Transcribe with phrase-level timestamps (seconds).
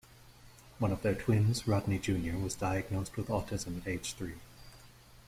[0.79, 4.33] One of their twins, Rodney Junior was diagnosed with autism at age three.